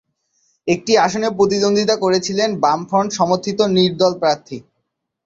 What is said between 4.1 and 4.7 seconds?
প্রার্থী।